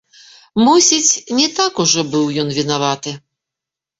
[0.67, 3.11] Мусіць, не так ужо быў ён вінаваты.